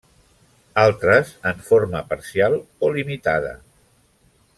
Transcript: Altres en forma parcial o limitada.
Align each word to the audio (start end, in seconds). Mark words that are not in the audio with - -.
Altres 0.83 1.33
en 1.51 1.61
forma 1.67 2.01
parcial 2.13 2.57
o 2.87 2.91
limitada. 2.97 3.53